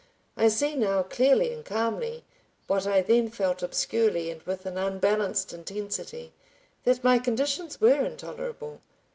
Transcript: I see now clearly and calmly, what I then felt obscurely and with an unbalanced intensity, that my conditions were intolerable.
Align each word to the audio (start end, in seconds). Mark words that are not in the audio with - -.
I 0.35 0.47
see 0.47 0.75
now 0.75 1.03
clearly 1.03 1.53
and 1.53 1.63
calmly, 1.63 2.23
what 2.65 2.87
I 2.87 3.03
then 3.03 3.29
felt 3.29 3.61
obscurely 3.61 4.31
and 4.31 4.41
with 4.41 4.65
an 4.65 4.75
unbalanced 4.75 5.53
intensity, 5.53 6.33
that 6.85 7.03
my 7.03 7.19
conditions 7.19 7.79
were 7.79 8.03
intolerable. 8.03 8.81